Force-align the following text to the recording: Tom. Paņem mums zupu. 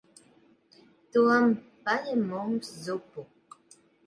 Tom. 1.17 1.53
Paņem 1.91 2.25
mums 2.31 2.73
zupu. 2.89 3.29